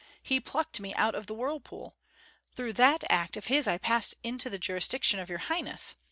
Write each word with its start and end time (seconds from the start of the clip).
He 0.23 0.39
plucked 0.39 0.79
me 0.79 0.95
out 0.95 1.13
of 1.13 1.27
the 1.27 1.35
whirlpool. 1.35 1.95
Through 2.55 2.73
that 2.73 3.03
act 3.11 3.37
of 3.37 3.45
his 3.45 3.67
I 3.67 3.77
passed 3.77 4.15
into 4.23 4.49
the 4.49 4.57
jurisdiction 4.57 5.19
of 5.19 5.29
your 5.29 5.37
highness. 5.45 5.93